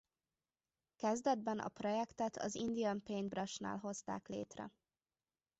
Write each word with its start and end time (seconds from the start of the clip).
Kezdetben 0.95 1.59
a 1.59 1.67
projektet 1.69 2.37
az 2.37 2.55
Indian 2.55 3.03
Paintbrush-nál 3.03 3.77
hozták 3.77 4.27
létre. 4.27 4.71